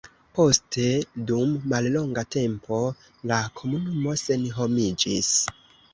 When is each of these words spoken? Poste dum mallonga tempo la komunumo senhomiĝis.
Poste 0.35 0.85
dum 1.31 1.51
mallonga 1.73 2.23
tempo 2.37 2.81
la 3.33 3.41
komunumo 3.61 4.19
senhomiĝis. 4.23 5.33